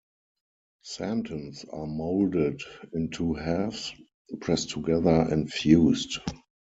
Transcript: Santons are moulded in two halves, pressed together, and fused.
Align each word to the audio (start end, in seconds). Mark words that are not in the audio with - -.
Santons 0.83 1.63
are 1.65 1.85
moulded 1.85 2.63
in 2.91 3.11
two 3.11 3.35
halves, 3.35 3.93
pressed 4.39 4.71
together, 4.71 5.27
and 5.29 5.47
fused. 5.53 6.17